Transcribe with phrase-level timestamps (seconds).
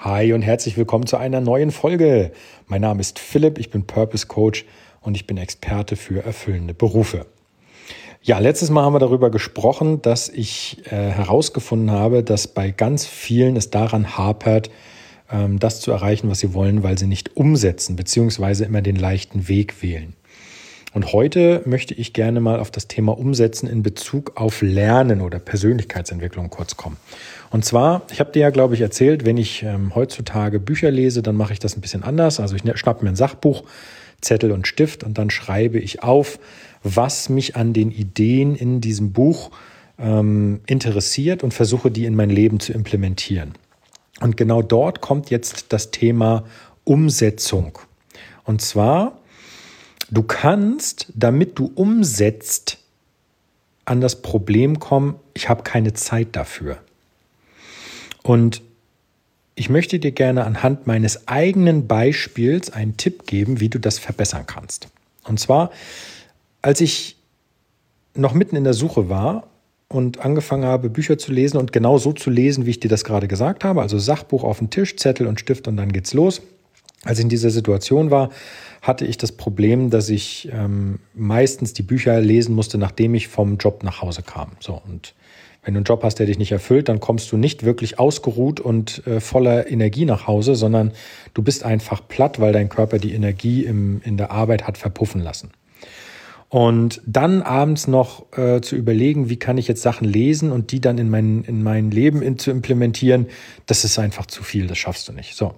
[0.00, 2.30] Hi und herzlich willkommen zu einer neuen Folge.
[2.68, 4.64] Mein Name ist Philipp, ich bin Purpose Coach
[5.00, 7.26] und ich bin Experte für erfüllende Berufe.
[8.22, 13.06] Ja, letztes Mal haben wir darüber gesprochen, dass ich äh, herausgefunden habe, dass bei ganz
[13.06, 14.70] vielen es daran hapert,
[15.32, 19.48] ähm, das zu erreichen, was sie wollen, weil sie nicht umsetzen, beziehungsweise immer den leichten
[19.48, 20.14] Weg wählen.
[20.98, 25.38] Und heute möchte ich gerne mal auf das Thema Umsetzen in Bezug auf Lernen oder
[25.38, 26.96] Persönlichkeitsentwicklung kurz kommen.
[27.50, 31.22] Und zwar, ich habe dir ja, glaube ich, erzählt, wenn ich ähm, heutzutage Bücher lese,
[31.22, 32.40] dann mache ich das ein bisschen anders.
[32.40, 33.62] Also ich ne, schnappe mir ein Sachbuch,
[34.22, 36.40] Zettel und Stift und dann schreibe ich auf,
[36.82, 39.52] was mich an den Ideen in diesem Buch
[40.00, 43.52] ähm, interessiert und versuche, die in mein Leben zu implementieren.
[44.20, 46.42] Und genau dort kommt jetzt das Thema
[46.82, 47.78] Umsetzung.
[48.42, 49.17] Und zwar
[50.10, 52.78] Du kannst, damit du umsetzt,
[53.84, 56.78] an das Problem kommen, ich habe keine Zeit dafür.
[58.22, 58.62] Und
[59.54, 64.44] ich möchte dir gerne anhand meines eigenen Beispiels einen Tipp geben, wie du das verbessern
[64.46, 64.88] kannst.
[65.24, 65.70] Und zwar,
[66.62, 67.16] als ich
[68.14, 69.48] noch mitten in der Suche war
[69.88, 73.04] und angefangen habe, Bücher zu lesen und genau so zu lesen, wie ich dir das
[73.04, 76.42] gerade gesagt habe, also Sachbuch auf den Tisch, Zettel und Stift und dann geht's los.
[77.04, 78.30] Als ich in dieser Situation war,
[78.82, 83.56] hatte ich das Problem, dass ich ähm, meistens die Bücher lesen musste, nachdem ich vom
[83.56, 84.52] Job nach Hause kam.
[84.60, 85.14] So und
[85.62, 88.58] wenn du einen Job hast, der dich nicht erfüllt, dann kommst du nicht wirklich ausgeruht
[88.58, 90.92] und äh, voller Energie nach Hause, sondern
[91.34, 95.20] du bist einfach platt, weil dein Körper die Energie im, in der Arbeit hat verpuffen
[95.20, 95.50] lassen.
[96.48, 100.80] Und dann abends noch äh, zu überlegen, wie kann ich jetzt Sachen lesen und die
[100.80, 103.26] dann in mein, in mein Leben in, zu implementieren,
[103.66, 105.34] das ist einfach zu viel, das schaffst du nicht.
[105.34, 105.54] So.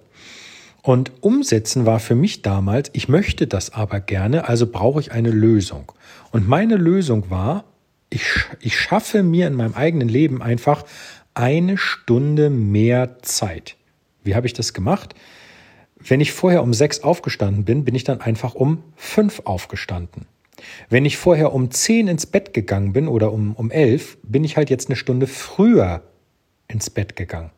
[0.83, 5.31] Und umsetzen war für mich damals, ich möchte das aber gerne, also brauche ich eine
[5.31, 5.93] Lösung.
[6.31, 7.65] Und meine Lösung war,
[8.09, 8.25] ich,
[8.61, 10.85] ich schaffe mir in meinem eigenen Leben einfach
[11.35, 13.77] eine Stunde mehr Zeit.
[14.25, 15.15] Wie habe ich das gemacht?
[15.97, 20.27] Wenn ich vorher um sechs aufgestanden bin, bin ich dann einfach um fünf aufgestanden.
[20.89, 24.57] Wenn ich vorher um zehn ins Bett gegangen bin oder um, um elf, bin ich
[24.57, 26.03] halt jetzt eine Stunde früher
[26.69, 27.51] ins Bett gegangen.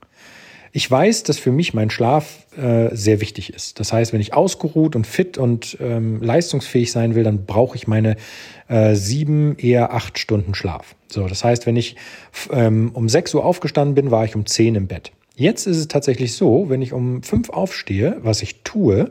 [0.74, 3.78] Ich weiß, dass für mich mein Schlaf äh, sehr wichtig ist.
[3.78, 7.86] Das heißt, wenn ich ausgeruht und fit und ähm, leistungsfähig sein will, dann brauche ich
[7.86, 8.16] meine
[8.68, 10.94] äh, sieben, eher acht Stunden Schlaf.
[11.08, 11.96] So, das heißt, wenn ich
[12.50, 15.12] ähm, um sechs Uhr aufgestanden bin, war ich um zehn im Bett.
[15.36, 19.10] Jetzt ist es tatsächlich so, wenn ich um fünf aufstehe, was ich tue,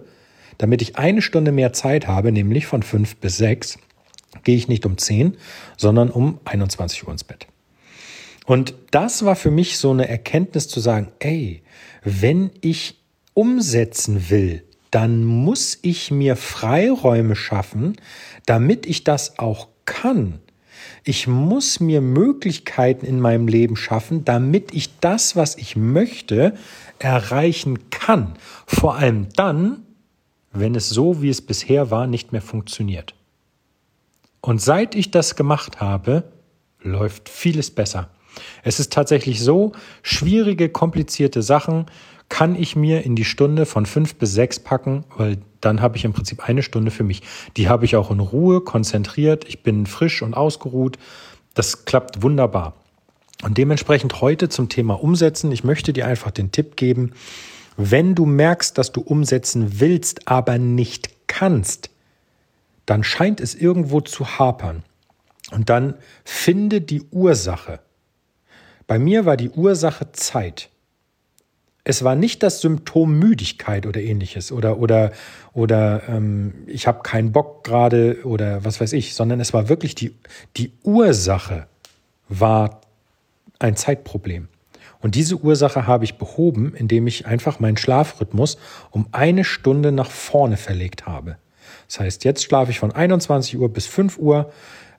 [0.57, 3.77] damit ich eine Stunde mehr Zeit habe, nämlich von fünf bis sechs,
[4.43, 5.37] gehe ich nicht um zehn,
[5.77, 7.47] sondern um 21 Uhr ins Bett.
[8.51, 11.63] Und das war für mich so eine Erkenntnis zu sagen, ey,
[12.03, 12.99] wenn ich
[13.33, 17.95] umsetzen will, dann muss ich mir Freiräume schaffen,
[18.45, 20.41] damit ich das auch kann.
[21.05, 26.53] Ich muss mir Möglichkeiten in meinem Leben schaffen, damit ich das, was ich möchte,
[26.99, 28.33] erreichen kann.
[28.67, 29.85] Vor allem dann,
[30.51, 33.15] wenn es so, wie es bisher war, nicht mehr funktioniert.
[34.41, 36.33] Und seit ich das gemacht habe,
[36.81, 38.09] läuft vieles besser.
[38.63, 41.85] Es ist tatsächlich so, schwierige, komplizierte Sachen
[42.29, 46.05] kann ich mir in die Stunde von fünf bis sechs packen, weil dann habe ich
[46.05, 47.23] im Prinzip eine Stunde für mich.
[47.57, 50.97] Die habe ich auch in Ruhe, konzentriert, ich bin frisch und ausgeruht.
[51.53, 52.75] Das klappt wunderbar.
[53.43, 55.51] Und dementsprechend heute zum Thema Umsetzen.
[55.51, 57.11] Ich möchte dir einfach den Tipp geben,
[57.75, 61.89] wenn du merkst, dass du umsetzen willst, aber nicht kannst,
[62.85, 64.83] dann scheint es irgendwo zu hapern.
[65.51, 67.79] Und dann finde die Ursache.
[68.87, 70.69] Bei mir war die Ursache Zeit.
[71.83, 75.11] Es war nicht das Symptom Müdigkeit oder ähnliches oder oder
[75.53, 79.95] oder ähm, ich habe keinen Bock gerade oder was weiß ich, sondern es war wirklich
[79.95, 80.15] die
[80.57, 81.67] die Ursache
[82.29, 82.81] war
[83.59, 84.47] ein Zeitproblem.
[85.01, 88.57] Und diese Ursache habe ich behoben, indem ich einfach meinen Schlafrhythmus
[88.91, 91.37] um eine Stunde nach vorne verlegt habe.
[91.87, 94.51] Das heißt, jetzt schlafe ich von 21 Uhr bis 5 Uhr.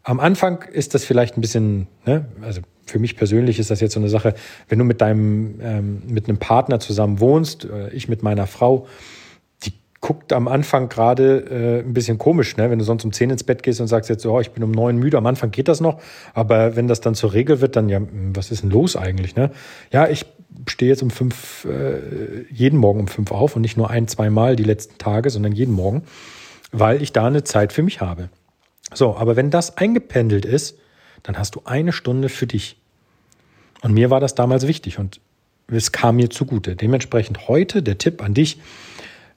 [0.02, 3.94] Am Anfang ist das vielleicht ein bisschen, ne, also für mich persönlich ist das jetzt
[3.94, 4.34] so eine Sache,
[4.68, 8.86] wenn du mit deinem, ähm, mit einem Partner zusammen wohnst, äh, ich mit meiner Frau,
[9.64, 12.70] die guckt am Anfang gerade äh, ein bisschen komisch, ne?
[12.70, 14.72] wenn du sonst um zehn ins Bett gehst und sagst jetzt, oh, ich bin um
[14.72, 16.00] neun müde, am Anfang geht das noch,
[16.34, 19.36] aber wenn das dann zur Regel wird, dann ja, hm, was ist denn los eigentlich?
[19.36, 19.50] Ne?
[19.92, 20.26] Ja, ich
[20.68, 24.30] stehe jetzt um fünf, äh, jeden Morgen um fünf auf und nicht nur ein, zwei
[24.30, 26.02] Mal die letzten Tage, sondern jeden Morgen,
[26.72, 28.28] weil ich da eine Zeit für mich habe.
[28.94, 30.78] So, aber wenn das eingependelt ist,
[31.22, 32.76] dann hast du eine Stunde für dich.
[33.82, 35.20] Und mir war das damals wichtig und
[35.68, 36.76] es kam mir zugute.
[36.76, 38.60] Dementsprechend heute der Tipp an dich,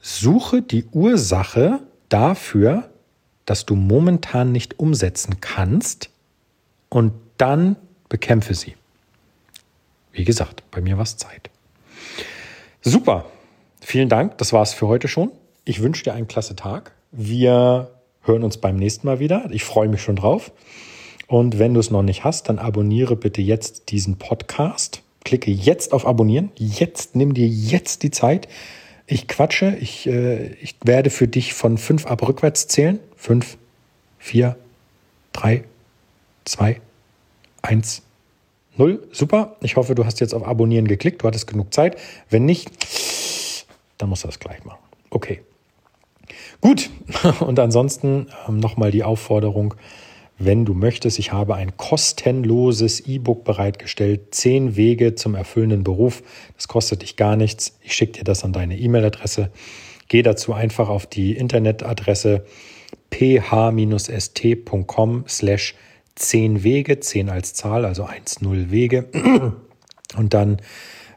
[0.01, 1.79] suche die Ursache
[2.09, 2.89] dafür,
[3.45, 6.09] dass du momentan nicht umsetzen kannst
[6.89, 7.75] und dann
[8.09, 8.75] bekämpfe sie.
[10.11, 11.49] Wie gesagt, bei mir war es Zeit.
[12.81, 13.25] Super.
[13.81, 14.37] Vielen Dank.
[14.37, 15.31] Das war's für heute schon.
[15.63, 16.91] Ich wünsche dir einen klasse Tag.
[17.11, 17.91] Wir
[18.21, 19.47] hören uns beim nächsten Mal wieder.
[19.51, 20.51] Ich freue mich schon drauf.
[21.27, 25.01] Und wenn du es noch nicht hast, dann abonniere bitte jetzt diesen Podcast.
[25.23, 26.51] Klicke jetzt auf Abonnieren.
[26.55, 28.47] Jetzt nimm dir jetzt die Zeit.
[29.07, 29.75] Ich quatsche.
[29.79, 32.99] Ich, äh, ich werde für dich von fünf ab rückwärts zählen.
[33.15, 33.57] Fünf,
[34.19, 34.55] vier,
[35.33, 35.63] drei,
[36.45, 36.79] zwei,
[37.63, 38.03] eins,
[38.77, 39.07] null.
[39.11, 39.55] Super.
[39.61, 41.23] Ich hoffe, du hast jetzt auf Abonnieren geklickt.
[41.23, 41.97] Du hattest genug Zeit.
[42.29, 42.69] Wenn nicht,
[43.97, 44.79] dann musst du das gleich machen.
[45.09, 45.41] Okay.
[46.61, 46.91] Gut.
[47.39, 49.73] Und ansonsten ähm, nochmal die Aufforderung
[50.37, 51.19] wenn du möchtest.
[51.19, 56.23] Ich habe ein kostenloses E-Book bereitgestellt, zehn Wege zum erfüllenden Beruf.
[56.55, 57.77] Das kostet dich gar nichts.
[57.81, 59.51] Ich schicke dir das an deine E-Mail-Adresse.
[60.07, 62.45] Geh dazu einfach auf die Internetadresse
[63.11, 63.53] ph-st.com
[65.27, 65.75] slash
[66.15, 69.05] 10 Wege, 10 als Zahl, also 1-0 Wege.
[70.17, 70.57] Und dann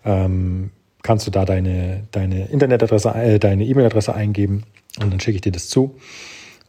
[0.05, 0.71] ähm,
[1.03, 4.65] kannst du da deine, deine Internetadresse, äh, deine E-Mail-Adresse eingeben
[5.01, 5.97] und dann schicke ich dir das zu.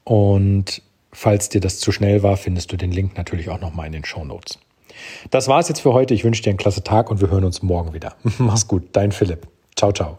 [0.04, 0.84] Und
[1.22, 4.06] Falls dir das zu schnell war, findest du den Link natürlich auch nochmal in den
[4.06, 4.58] Show Notes.
[5.32, 6.14] Das war's jetzt für heute.
[6.14, 8.16] Ich wünsche dir einen klasse Tag und wir hören uns morgen wieder.
[8.38, 9.46] Mach's gut, dein Philipp.
[9.76, 10.18] Ciao, ciao.